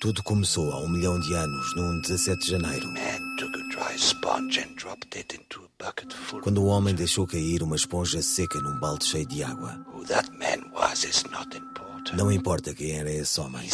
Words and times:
Tudo 0.00 0.22
começou 0.22 0.72
há 0.72 0.78
um 0.80 0.88
milhão 0.88 1.18
de 1.20 1.32
anos, 1.34 1.76
num 1.76 2.00
17 2.00 2.44
de 2.44 2.50
janeiro, 2.50 2.88
Man 2.88 3.36
took 3.38 3.54
a 3.54 3.62
dry 3.68 3.96
sponge 3.96 4.60
and 4.60 4.74
dropped 4.74 5.16
it 5.16 5.34
into 5.34 5.60
a 5.60 5.84
bucket 5.84 6.12
full. 6.12 6.40
quando 6.40 6.58
o 6.58 6.66
homem 6.66 6.94
deixou 6.94 7.26
cair 7.26 7.62
uma 7.62 7.76
esponja 7.76 8.20
seca 8.20 8.58
num 8.60 8.78
balde 8.80 9.04
cheio 9.04 9.26
de 9.26 9.42
água. 9.44 9.84
Who 9.94 10.04
that 10.06 10.30
man 10.32 10.70
was 10.72 11.04
is 11.04 11.22
not 11.30 11.56
important. 11.56 12.16
Não 12.16 12.32
importa 12.32 12.74
quem 12.74 12.98
era 12.98 13.10
esse 13.12 13.40
homem, 13.40 13.68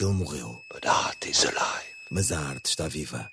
ele 0.00 0.12
morreu, 0.12 0.56
mas 2.10 2.32
a 2.32 2.40
arte 2.40 2.66
está 2.66 2.88
viva. 2.88 3.30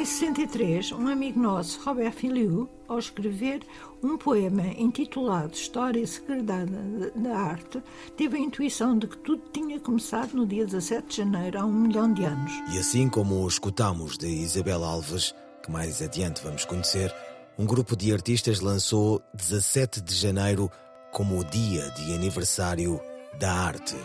Em 0.00 0.04
63, 0.06 0.92
um 0.92 1.08
amigo 1.08 1.38
nosso, 1.38 1.78
Robert 1.84 2.12
Filiu, 2.12 2.70
ao 2.88 2.98
escrever 2.98 3.60
um 4.02 4.16
poema 4.16 4.66
intitulado 4.78 5.52
História 5.52 6.06
Segredada 6.06 7.12
da 7.14 7.36
Arte, 7.36 7.82
teve 8.16 8.38
a 8.38 8.40
intuição 8.40 8.96
de 8.96 9.06
que 9.06 9.18
tudo 9.18 9.42
tinha 9.52 9.78
começado 9.78 10.32
no 10.32 10.46
dia 10.46 10.64
17 10.64 11.06
de 11.06 11.16
janeiro, 11.18 11.60
há 11.60 11.66
um 11.66 11.72
milhão 11.74 12.10
de 12.14 12.24
anos. 12.24 12.50
E 12.72 12.78
assim 12.78 13.10
como 13.10 13.44
o 13.44 13.46
escutamos 13.46 14.16
de 14.16 14.26
Isabel 14.26 14.82
Alves, 14.82 15.34
que 15.62 15.70
mais 15.70 16.00
adiante 16.00 16.42
vamos 16.42 16.64
conhecer, 16.64 17.14
um 17.58 17.66
grupo 17.66 17.94
de 17.94 18.10
artistas 18.10 18.60
lançou 18.60 19.20
17 19.34 20.00
de 20.00 20.14
janeiro 20.14 20.70
como 21.12 21.38
o 21.38 21.44
dia 21.44 21.90
de 21.90 22.14
aniversário 22.14 22.98
da 23.38 23.52
arte. 23.52 23.96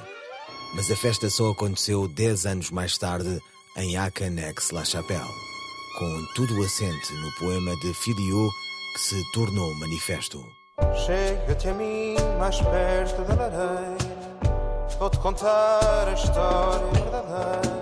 Mas 0.75 0.91
a 0.91 0.95
festa 0.97 1.29
só 1.29 1.51
aconteceu 1.51 2.05
10 2.09 2.45
anos 2.47 2.69
mais 2.69 2.97
tarde 2.97 3.39
em 3.77 3.95
Aachen 3.95 4.37
Aix-la-Chapelle, 4.43 5.54
com 5.97 6.25
tudo 6.35 6.61
assente 6.61 7.13
no 7.13 7.31
poema 7.33 7.75
de 7.77 7.93
Filiu 7.93 8.49
que 8.93 8.99
se 8.99 9.31
tornou 9.31 9.73
manifesto. 9.75 10.45
Chega-te 11.05 11.69
a 11.69 11.73
mim 11.73 12.15
mais 12.37 12.59
perto 12.59 13.21
da 13.23 13.35
lareira. 13.35 13.97
Vou-te 14.99 15.17
contar 15.19 16.07
a 16.07 16.13
história 16.13 16.85
verdadeira. 16.91 17.74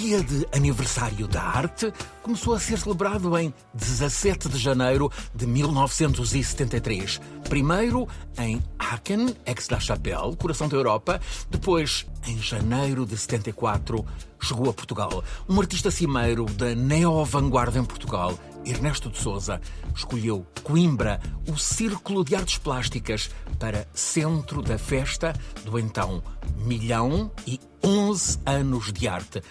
Dia 0.00 0.22
de 0.22 0.46
aniversário 0.54 1.26
da 1.26 1.42
arte 1.42 1.92
começou 2.22 2.54
a 2.54 2.60
ser 2.60 2.78
celebrado 2.78 3.36
em 3.36 3.52
17 3.74 4.48
de 4.48 4.56
janeiro 4.56 5.10
de 5.34 5.44
1973. 5.44 7.20
Primeiro 7.48 8.06
em 8.38 8.62
Aachen, 8.78 9.34
Aix-la-Chapelle, 9.44 10.36
coração 10.36 10.68
da 10.68 10.76
Europa. 10.76 11.20
Depois, 11.50 12.06
em 12.28 12.40
janeiro 12.40 13.04
de 13.04 13.18
74, 13.18 14.06
chegou 14.40 14.70
a 14.70 14.72
Portugal. 14.72 15.24
Um 15.48 15.60
artista 15.60 15.90
cimeiro 15.90 16.44
da 16.44 16.76
neo-vanguarda 16.76 17.80
em 17.80 17.84
Portugal, 17.84 18.38
Ernesto 18.64 19.10
de 19.10 19.18
Souza, 19.18 19.60
escolheu 19.96 20.46
Coimbra, 20.62 21.18
o 21.48 21.58
Círculo 21.58 22.24
de 22.24 22.36
Artes 22.36 22.56
Plásticas, 22.56 23.30
para 23.58 23.88
centro 23.92 24.62
da 24.62 24.78
festa 24.78 25.34
do 25.64 25.76
então 25.76 26.22
milhão 26.56 27.32
e 27.44 27.58
11 27.82 28.38
anos 28.46 28.92
de 28.92 29.08
arte. 29.08 29.42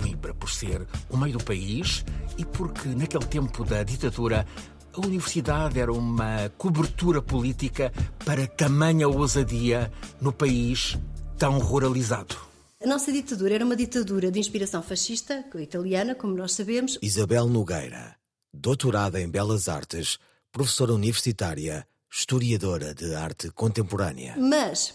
Coimbra 0.00 0.32
por 0.32 0.50
ser 0.50 0.86
o 1.10 1.16
meio 1.16 1.36
do 1.36 1.44
país 1.44 2.04
e 2.38 2.44
porque 2.44 2.88
naquele 2.88 3.26
tempo 3.26 3.64
da 3.64 3.82
ditadura 3.82 4.46
a 4.94 5.00
universidade 5.00 5.78
era 5.78 5.92
uma 5.92 6.50
cobertura 6.56 7.20
política 7.20 7.92
para 8.24 8.46
tamanha 8.46 9.06
ousadia 9.06 9.92
no 10.18 10.32
país 10.32 10.96
tão 11.38 11.58
ruralizado. 11.58 12.34
A 12.82 12.86
nossa 12.86 13.12
ditadura 13.12 13.56
era 13.56 13.64
uma 13.64 13.76
ditadura 13.76 14.30
de 14.30 14.40
inspiração 14.40 14.82
fascista, 14.82 15.44
italiana, 15.56 16.14
como 16.14 16.34
nós 16.34 16.52
sabemos. 16.52 16.98
Isabel 17.02 17.46
Nogueira, 17.46 18.16
doutorada 18.54 19.20
em 19.20 19.28
Belas 19.28 19.68
Artes, 19.68 20.18
professora 20.50 20.94
universitária, 20.94 21.86
historiadora 22.10 22.94
de 22.94 23.14
arte 23.14 23.50
contemporânea. 23.50 24.34
Mas 24.38 24.94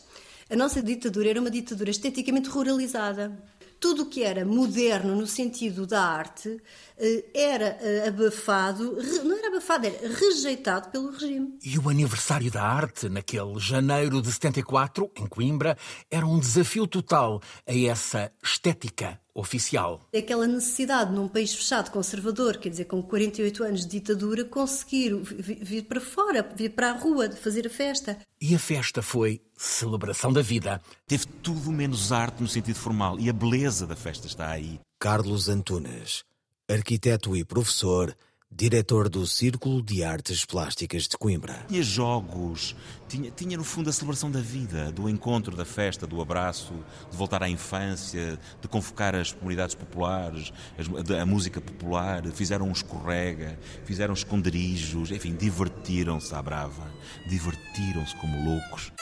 a 0.49 0.55
nossa 0.55 0.81
ditadura 0.81 1.29
era 1.29 1.39
uma 1.39 1.49
ditadura 1.49 1.89
esteticamente 1.89 2.49
ruralizada. 2.49 3.31
Tudo 3.79 4.03
o 4.03 4.05
que 4.05 4.23
era 4.23 4.45
moderno 4.45 5.15
no 5.15 5.27
sentido 5.27 5.85
da 5.85 6.01
arte 6.01 6.61
eh, 6.97 7.25
era 7.33 7.77
eh, 7.81 8.07
abafado, 8.07 8.97
não 9.23 9.37
era 9.37 9.44
abafado, 9.55 9.87
era 9.87 10.07
rejeitado 10.13 10.89
pelo 10.89 11.11
regime. 11.11 11.57
E 11.63 11.77
o 11.79 11.89
aniversário 11.89 12.51
da 12.51 12.63
arte, 12.63 13.09
naquele 13.09 13.57
janeiro 13.59 14.21
de 14.21 14.31
74, 14.31 15.09
em 15.15 15.25
Coimbra, 15.25 15.77
era 16.09 16.25
um 16.25 16.39
desafio 16.39 16.85
total 16.87 17.41
a 17.67 17.73
essa 17.75 18.31
estética 18.43 19.19
oficial. 19.33 20.01
Aquela 20.17 20.47
necessidade 20.47 21.11
num 21.11 21.27
país 21.27 21.53
fechado, 21.53 21.91
conservador, 21.91 22.57
quer 22.57 22.69
dizer, 22.69 22.85
com 22.85 23.03
48 23.03 23.63
anos 23.65 23.81
de 23.81 23.87
ditadura, 23.99 24.45
conseguir 24.45 25.13
vi- 25.15 25.55
vir 25.61 25.83
para 25.83 25.99
fora, 25.99 26.41
vir 26.55 26.69
para 26.69 26.91
a 26.91 26.93
rua, 26.97 27.29
fazer 27.31 27.67
a 27.67 27.69
festa. 27.69 28.17
E 28.39 28.55
a 28.55 28.59
festa 28.59 29.01
foi 29.01 29.41
celebração 29.57 30.31
da 30.31 30.41
vida. 30.41 30.81
Teve 31.05 31.25
tudo 31.43 31.69
menos 31.71 32.11
arte 32.13 32.41
no 32.41 32.47
sentido 32.47 32.77
formal 32.77 33.19
e 33.19 33.29
a 33.29 33.33
beleza 33.33 33.85
da 33.85 33.95
festa 33.95 34.25
está 34.27 34.49
aí. 34.49 34.79
Carlos 34.97 35.49
Antunes, 35.49 36.23
arquiteto 36.69 37.35
e 37.35 37.43
professor, 37.43 38.15
diretor 38.57 39.09
do 39.09 39.27
Círculo 39.27 39.81
de 39.81 40.01
Artes 40.01 40.45
Plásticas 40.45 41.03
de 41.09 41.17
Coimbra. 41.17 41.65
Tinha 41.67 41.83
jogos, 41.83 42.73
tinha, 43.07 43.29
tinha 43.29 43.57
no 43.57 43.65
fundo 43.65 43.89
a 43.89 43.93
celebração 43.93 44.31
da 44.31 44.39
vida, 44.39 44.93
do 44.93 45.09
encontro, 45.09 45.57
da 45.57 45.65
festa, 45.65 46.07
do 46.07 46.21
abraço, 46.21 46.73
de 47.11 47.17
voltar 47.17 47.43
à 47.43 47.49
infância, 47.49 48.39
de 48.61 48.67
convocar 48.69 49.13
as 49.13 49.33
comunidades 49.33 49.75
populares, 49.75 50.53
as- 50.77 51.11
a 51.19 51.25
música 51.25 51.59
popular, 51.59 52.25
fizeram 52.31 52.69
um 52.69 52.71
escorrega, 52.71 53.59
fizeram 53.83 54.13
esconderijos, 54.13 55.11
enfim, 55.11 55.35
divertiram-se 55.35 56.33
à 56.33 56.41
brava, 56.41 56.89
divertiram-se 57.27 58.15
como 58.15 58.41
loucos. 58.41 58.93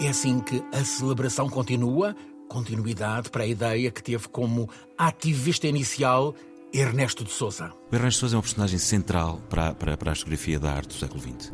É 0.00 0.08
assim 0.08 0.40
que 0.40 0.62
a 0.72 0.82
celebração 0.84 1.50
continua, 1.50 2.16
continuidade 2.48 3.28
para 3.28 3.42
a 3.44 3.46
ideia 3.46 3.90
que 3.90 4.02
teve 4.02 4.26
como 4.28 4.70
ativista 4.96 5.66
inicial 5.66 6.34
Ernesto 6.72 7.24
de 7.24 7.30
Souza. 7.30 7.72
O 7.90 7.94
Ernesto 7.94 8.20
Sousa 8.20 8.34
é 8.34 8.36
uma 8.36 8.42
personagem 8.42 8.78
central 8.78 9.38
para, 9.48 9.74
para, 9.74 9.96
para 9.96 10.10
a 10.10 10.12
historiografia 10.12 10.60
da 10.60 10.72
arte 10.72 10.88
do 10.88 10.94
século 10.94 11.20
XX. 11.20 11.52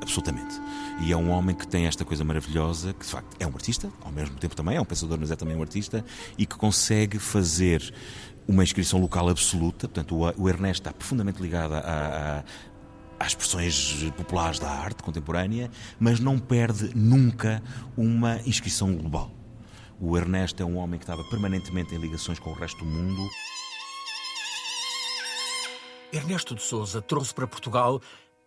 Absolutamente. 0.00 0.54
E 1.02 1.12
é 1.12 1.16
um 1.16 1.30
homem 1.30 1.54
que 1.54 1.66
tem 1.66 1.86
esta 1.86 2.04
coisa 2.04 2.24
maravilhosa, 2.24 2.94
que 2.94 3.04
de 3.04 3.10
facto 3.12 3.36
é 3.38 3.46
um 3.46 3.50
artista, 3.50 3.92
ao 4.00 4.10
mesmo 4.10 4.36
tempo 4.36 4.56
também 4.56 4.76
é 4.76 4.80
um 4.80 4.84
pensador, 4.84 5.18
mas 5.20 5.30
é 5.30 5.36
também 5.36 5.54
um 5.54 5.60
artista, 5.60 6.04
e 6.38 6.46
que 6.46 6.56
consegue 6.56 7.18
fazer 7.18 7.92
uma 8.48 8.64
inscrição 8.64 8.98
local 9.00 9.28
absoluta. 9.28 9.86
Portanto, 9.86 10.16
o, 10.16 10.42
o 10.42 10.48
Ernesto 10.48 10.80
está 10.80 10.92
profundamente 10.92 11.40
ligado 11.40 11.74
às 13.18 13.28
expressões 13.28 14.10
populares 14.16 14.58
da 14.58 14.70
arte 14.70 15.02
contemporânea, 15.02 15.70
mas 16.00 16.18
não 16.18 16.38
perde 16.38 16.90
nunca 16.96 17.62
uma 17.96 18.40
inscrição 18.46 18.92
global. 18.96 19.30
O 20.00 20.16
Ernesto 20.16 20.60
é 20.60 20.66
um 20.66 20.78
homem 20.78 20.98
que 20.98 21.04
estava 21.04 21.22
permanentemente 21.22 21.94
em 21.94 21.98
ligações 21.98 22.38
com 22.40 22.50
o 22.50 22.54
resto 22.54 22.78
do 22.78 22.86
mundo. 22.86 23.22
Ernesto 26.12 26.54
de 26.54 26.62
Souza 26.62 27.00
trouxe 27.00 27.32
para 27.32 27.46
Portugal 27.46 28.00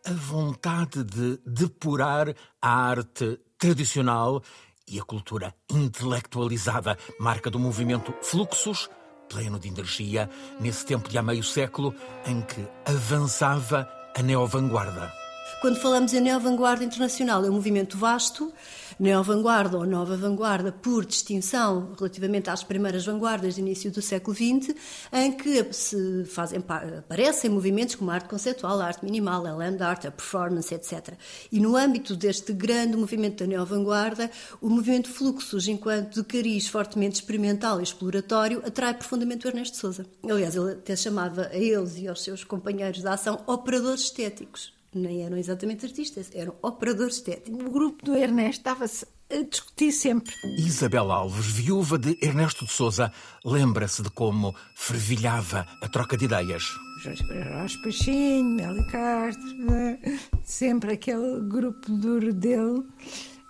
a 0.06 0.12
vontade 0.14 1.04
de 1.04 1.40
depurar 1.46 2.34
a 2.62 2.70
arte 2.70 3.40
tradicional 3.58 4.44
e 4.88 5.00
a 5.00 5.04
cultura 5.04 5.54
intelectualizada, 5.70 6.96
marca 7.20 7.50
do 7.50 7.58
movimento 7.58 8.14
Fluxos, 8.22 8.88
pleno 9.28 9.58
de 9.58 9.68
energia, 9.68 10.30
nesse 10.60 10.86
tempo 10.86 11.10
de 11.10 11.18
há 11.18 11.24
meio 11.24 11.44
século 11.44 11.96
em 12.28 12.40
que 12.42 12.68
avançava 12.86 13.90
a 14.16 14.22
neovanguarda. 14.22 15.25
Quando 15.62 15.80
falamos 15.80 16.14
em 16.14 16.22
neo-vanguarda 16.22 16.84
internacional, 16.84 17.46
é 17.46 17.50
um 17.50 17.54
movimento 17.54 17.98
vasto, 17.98 18.52
neo-vanguarda 19.00 19.78
ou 19.78 19.86
nova 19.86 20.18
vanguarda, 20.18 20.72
por 20.72 21.06
distinção 21.06 21.94
relativamente 21.98 22.50
às 22.50 22.64
primeiras 22.64 23.06
vanguardas 23.06 23.56
do 23.56 23.60
início 23.60 23.92
do 23.92 24.02
século 24.02 24.36
XX, 24.36 24.76
em 25.14 25.32
que 25.32 25.72
se 25.72 26.26
fazem, 26.26 26.64
aparecem 26.98 27.50
movimentos 27.50 27.94
como 27.94 28.10
a 28.10 28.16
arte 28.16 28.28
conceitual, 28.28 28.80
a 28.80 28.88
arte 28.88 29.06
minimal, 29.06 29.46
a 29.46 29.54
land 29.54 29.84
art, 29.84 30.06
a 30.06 30.12
performance, 30.12 30.74
etc. 30.74 31.14
E 31.52 31.60
no 31.60 31.76
âmbito 31.76 32.16
deste 32.16 32.52
grande 32.52 32.98
movimento 32.98 33.44
da 33.44 33.48
neo-vanguarda, 33.48 34.32
o 34.60 34.70
movimento 34.70 35.10
Fluxos, 35.10 35.68
enquanto 35.68 36.16
de 36.16 36.24
cariz 36.24 36.68
fortemente 36.68 37.16
experimental 37.16 37.80
e 37.80 37.84
exploratório, 37.84 38.64
atrai 38.66 38.96
profundamente 38.96 39.46
o 39.46 39.50
Ernesto 39.50 39.78
Souza. 39.78 40.06
Aliás, 40.24 40.56
ele 40.56 40.72
até 40.72 40.96
chamava 40.96 41.48
a 41.48 41.56
eles 41.56 41.98
e 41.98 42.08
aos 42.08 42.24
seus 42.24 42.44
companheiros 42.44 43.02
de 43.02 43.08
ação 43.08 43.44
operadores 43.46 44.02
estéticos 44.02 44.75
nem 44.98 45.24
eram 45.24 45.38
exatamente 45.38 45.86
artistas, 45.86 46.30
eram 46.34 46.56
operadores 46.62 47.16
estéticos. 47.16 47.62
O 47.62 47.70
grupo 47.70 48.04
do 48.06 48.16
Ernesto 48.16 48.60
estava-se 48.60 49.06
a 49.30 49.42
discutir 49.42 49.92
sempre. 49.92 50.34
Isabel 50.58 51.12
Alves, 51.12 51.48
viúva 51.48 51.98
de 51.98 52.18
Ernesto 52.22 52.66
de 52.66 52.72
Souza, 52.72 53.12
lembra-se 53.44 54.04
de 54.04 54.10
como 54.10 54.56
fervilhava 54.76 55.66
a 55.82 55.90
troca 55.90 56.16
de 56.16 56.26
ideias. 56.26 56.64
Jorge 57.02 57.78
Pachinho, 57.84 58.46
Meli 58.46 58.86
Castro, 58.88 59.54
né? 59.58 60.00
sempre 60.44 60.94
aquele 60.94 61.42
grupo 61.42 61.92
duro 61.92 62.34
dele, 62.34 62.84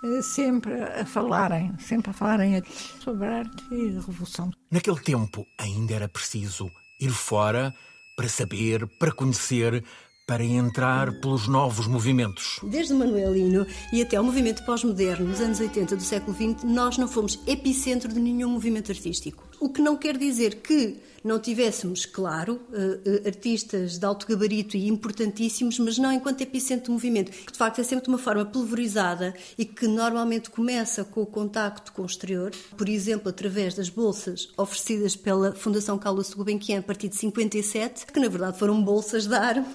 eh, 0.04 0.22
sempre 0.22 0.74
a 0.74 1.06
falarem, 1.06 1.78
sempre 1.80 2.12
a 2.12 2.14
falarem 2.14 2.62
sobre 3.00 3.28
a 3.28 3.40
arte 3.40 3.64
e 3.72 3.90
a 3.90 4.02
revolução. 4.02 4.52
Naquele 4.72 5.00
tempo 5.00 5.46
ainda 5.58 5.94
era 5.94 6.10
preciso 6.10 6.70
ir 7.00 7.12
fora 7.12 7.74
para 8.16 8.30
saber, 8.30 8.88
para 8.98 9.12
conhecer, 9.12 9.84
para 10.26 10.44
entrar 10.44 11.12
pelos 11.20 11.48
novos 11.48 11.86
movimentos. 11.86 12.60
Desde 12.64 12.94
o 12.94 12.98
Manuelino 12.98 13.68
e 13.94 14.02
até 14.02 14.20
o 14.20 14.24
movimento 14.24 14.66
pós-moderno, 14.66 15.28
nos 15.28 15.40
anos 15.40 15.60
80 15.60 15.96
do 15.96 16.02
século 16.02 16.36
XX, 16.36 16.64
nós 16.64 16.98
não 16.98 17.08
fomos 17.08 17.40
epicentro 17.46 18.12
de 18.12 18.20
nenhum 18.20 18.50
movimento 18.50 18.92
artístico. 18.92 19.48
O 19.60 19.70
que 19.70 19.82
não 19.82 19.96
quer 19.96 20.18
dizer 20.18 20.56
que 20.56 21.00
não 21.24 21.40
tivéssemos, 21.40 22.06
claro, 22.06 22.62
eh, 22.72 23.00
eh, 23.04 23.28
artistas 23.28 23.98
de 23.98 24.06
alto 24.06 24.28
gabarito 24.28 24.78
e 24.78 24.88
importantíssimos, 24.88 25.80
mas 25.80 25.98
não 25.98 26.12
enquanto 26.12 26.42
epicentro 26.42 26.86
do 26.86 26.92
movimento, 26.92 27.32
que 27.32 27.52
de 27.52 27.58
facto 27.58 27.82
é 27.82 27.84
sempre 27.84 28.06
de 28.06 28.10
uma 28.10 28.20
forma 28.20 28.46
pulverizada 28.46 29.34
e 29.58 29.66
que 29.66 29.88
normalmente 29.88 30.52
começa 30.52 31.04
com 31.04 31.24
o 31.24 31.26
contacto 31.26 31.92
com 31.94 32.04
o 32.04 32.06
exterior, 32.06 32.52
por 32.78 32.88
exemplo, 32.88 33.30
através 33.30 33.74
das 33.74 33.90
bolsas 33.90 34.50
oferecidas 34.56 35.16
pela 35.16 35.52
Fundação 35.54 35.98
Carlos 35.98 36.32
Gulbenkian 36.32 36.80
a 36.80 36.84
partir 36.84 37.10
de 37.10 37.16
57, 37.16 38.06
que 38.06 38.20
na 38.20 38.28
verdade 38.28 38.60
foram 38.60 38.84
bolsas 38.84 39.26
de 39.26 39.34
ar 39.34 39.66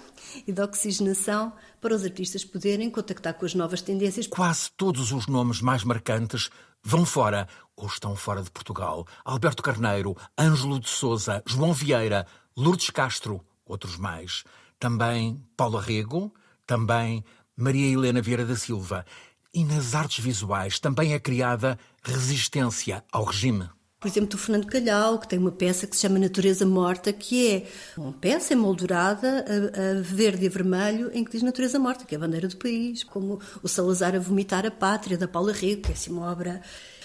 e 0.47 0.53
de 0.53 0.61
oxigenação 0.61 1.53
para 1.81 1.95
os 1.95 2.05
artistas 2.05 2.45
poderem 2.45 2.91
contactar 2.91 3.35
com 3.35 3.45
as 3.45 3.55
novas 3.55 3.81
tendências. 3.81 4.27
Quase 4.27 4.71
todos 4.77 5.13
os 5.13 5.27
nomes 5.27 5.61
mais 5.61 5.85
marcantes 5.85 6.51
vão 6.83 7.05
fora 7.05 7.49
ou 7.77 7.87
estão 7.87 8.15
fora 8.17 8.43
de 8.43 8.51
Portugal. 8.51 9.07
Alberto 9.25 9.63
Carneiro, 9.63 10.17
Ângelo 10.39 10.79
de 10.79 10.89
Souza, 10.89 11.43
João 11.47 11.73
Vieira, 11.73 12.27
Lourdes 12.57 12.91
Castro, 12.91 13.41
outros 13.65 13.97
mais. 13.97 14.45
Também 14.79 15.43
Paula 15.57 15.81
Rego, 15.81 16.33
também 16.67 17.25
Maria 17.57 17.93
Helena 17.93 18.23
Vieira 18.23 18.45
da 18.45 18.57
Silva. 18.57 19.05
E 19.53 19.65
nas 19.65 19.95
artes 19.95 20.25
visuais 20.25 20.79
também 20.79 21.13
é 21.13 21.19
criada 21.19 21.79
resistência 22.03 23.05
ao 23.11 23.25
regime. 23.25 23.69
Por 24.00 24.08
exemplo, 24.08 24.31
do 24.31 24.38
Fernando 24.38 24.67
Calhau, 24.67 25.19
que 25.19 25.29
tem 25.29 25.38
uma 25.38 25.52
peça 25.52 25.87
que 25.87 25.94
se 25.94 26.00
chama 26.00 26.19
Natureza 26.19 26.64
Morta, 26.64 27.12
que 27.12 27.47
é 27.49 27.67
uma 27.99 28.14
peça 28.14 28.55
emoldurada 28.55 29.44
a, 29.47 29.99
a 29.99 30.00
verde 30.00 30.47
e 30.47 30.49
vermelho, 30.49 31.11
em 31.12 31.23
que 31.23 31.32
diz 31.32 31.43
Natureza 31.43 31.79
Morta, 31.79 32.06
que 32.06 32.14
é 32.14 32.17
a 32.17 32.20
bandeira 32.20 32.49
do 32.49 32.56
país, 32.56 33.05
como 33.05 33.38
o 33.62 33.69
Salazar 33.69 34.14
a 34.14 34.19
vomitar 34.19 34.64
a 34.64 34.70
pátria, 34.70 35.19
da 35.19 35.29
Paula 35.29 35.52
Rego, 35.52 35.82
que 35.82 35.91
é 35.91 35.93
assim 35.93 36.11
uma 36.11 36.32
obra 36.32 36.62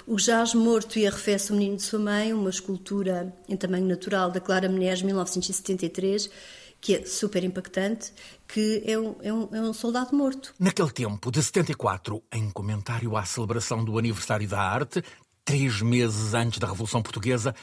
o 0.07 0.15
Jazz 0.15 0.53
Morto 0.53 0.99
e 0.99 1.05
Arrefece 1.07 1.51
o 1.51 1.55
Menino 1.55 1.77
de 1.77 1.83
Sua 1.83 1.99
Mãe, 1.99 2.31
uma 2.31 2.49
escultura 2.49 3.35
em 3.49 3.57
tamanho 3.57 3.87
natural 3.87 4.31
da 4.31 4.39
Clara 4.39 4.69
Menezes, 4.69 5.01
1973, 5.01 6.29
que 6.79 6.95
é 6.95 7.05
super 7.05 7.43
impactante, 7.43 8.13
que 8.47 8.83
é 8.85 8.99
um, 8.99 9.15
é, 9.23 9.33
um, 9.33 9.49
é 9.51 9.61
um 9.61 9.73
soldado 9.73 10.15
morto. 10.15 10.53
Naquele 10.59 10.91
tempo, 10.91 11.31
de 11.31 11.41
74, 11.41 12.21
em 12.31 12.51
comentário 12.51 13.17
à 13.17 13.25
celebração 13.25 13.83
do 13.83 13.97
aniversário 13.97 14.47
da 14.47 14.61
arte, 14.61 15.03
três 15.45 15.79
meses 15.81 16.33
antes 16.33 16.57
da 16.57 16.67
Revolução 16.67 17.03
Portuguesa, 17.03 17.55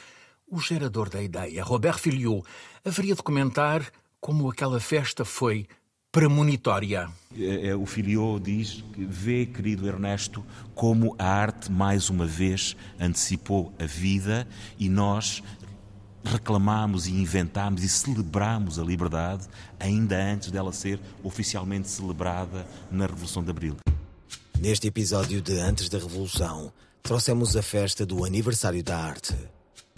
o 0.47 0.59
gerador 0.59 1.09
da 1.09 1.21
ideia, 1.21 1.63
Robert 1.63 1.99
Filliot, 1.99 2.47
haveria 2.83 3.13
de 3.13 3.21
comentar 3.21 3.85
como 4.21 4.49
aquela 4.49 4.79
festa 4.79 5.25
foi 5.25 5.67
premonitória. 6.09 7.09
É, 7.37 7.67
é, 7.67 7.75
o 7.75 7.85
Filho 7.85 8.39
diz 8.39 8.83
que 8.93 9.03
vê, 9.03 9.45
querido 9.45 9.87
Ernesto, 9.87 10.45
como 10.73 11.15
a 11.19 11.25
arte 11.25 11.71
mais 11.71 12.09
uma 12.09 12.25
vez 12.25 12.77
antecipou 12.99 13.73
a 13.77 13.85
vida 13.85 14.47
e 14.79 14.87
nós 14.87 15.43
reclamamos 16.23 17.07
e 17.07 17.11
inventámos 17.11 17.83
e 17.83 17.89
celebramos 17.89 18.79
a 18.79 18.83
liberdade 18.83 19.45
ainda 19.77 20.15
antes 20.15 20.51
dela 20.51 20.71
ser 20.71 21.01
oficialmente 21.21 21.89
celebrada 21.89 22.65
na 22.89 23.05
Revolução 23.07 23.43
de 23.43 23.49
Abril. 23.49 23.75
Neste 24.57 24.87
episódio 24.87 25.41
de 25.41 25.59
Antes 25.59 25.89
da 25.89 25.97
Revolução, 25.97 26.71
trouxemos 27.03 27.57
a 27.57 27.61
festa 27.61 28.05
do 28.05 28.23
aniversário 28.23 28.81
da 28.81 28.97
arte. 28.97 29.35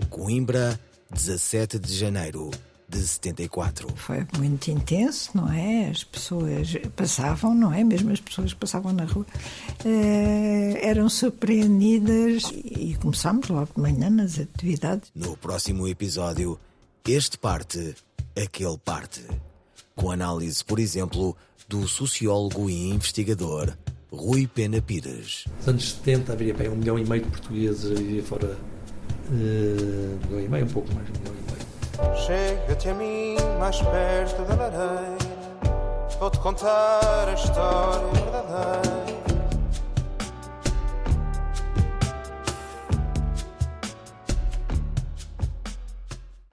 Coimbra, 0.09 0.79
17 1.11 1.77
de 1.77 1.95
janeiro 1.95 2.49
de 2.89 2.99
74. 2.99 3.87
Foi 3.95 4.25
muito 4.37 4.69
intenso, 4.69 5.29
não 5.35 5.51
é? 5.51 5.89
As 5.89 6.03
pessoas 6.03 6.75
passavam, 6.95 7.53
não 7.53 7.71
é? 7.71 7.83
Mesmo 7.83 8.11
as 8.11 8.19
pessoas 8.19 8.53
que 8.53 8.59
passavam 8.59 8.91
na 8.91 9.05
rua 9.05 9.25
eh, 9.85 10.79
eram 10.81 11.07
surpreendidas 11.07 12.51
e 12.53 12.97
começámos 12.99 13.47
logo 13.49 13.69
de 13.75 13.81
manhã 13.81 14.09
nas 14.09 14.39
atividades. 14.39 15.11
No 15.13 15.37
próximo 15.37 15.87
episódio, 15.87 16.59
este 17.07 17.37
parte, 17.37 17.95
aquele 18.35 18.77
parte. 18.79 19.21
Com 19.95 20.11
análise, 20.11 20.63
por 20.63 20.79
exemplo, 20.79 21.37
do 21.69 21.87
sociólogo 21.87 22.69
e 22.69 22.89
investigador 22.89 23.75
Rui 24.15 24.47
Pena 24.47 24.81
Pires. 24.81 25.45
Nos 25.57 25.67
anos 25.67 25.91
70 25.91 26.33
haveria 26.33 26.53
bem, 26.53 26.69
um 26.69 26.75
milhão 26.75 26.97
e 26.97 27.05
meio 27.05 27.23
de 27.23 27.29
portugueses 27.29 27.91
a 27.91 27.95
viver 27.95 28.23
fora. 28.23 28.57
Uh, 29.29 29.33
um 29.33 30.27
milhão 30.27 30.39
e 30.39 30.49
meio, 30.49 30.65
um 30.65 30.69
pouco 30.69 30.93
mais, 30.93 31.07
um 31.09 31.11
milhão 31.19 31.35
e 31.35 31.51
meio 31.51 32.15
Chega-te 32.25 32.89
a 32.89 32.93
mim 32.93 33.35
mais 33.59 33.81
perto 33.81 34.43
da 34.43 34.55
lareira, 34.55 35.17
vou-te 36.19 36.39
contar 36.39 37.27
a 37.27 37.33
história 37.33 38.07
verdadeira. 38.13 39.04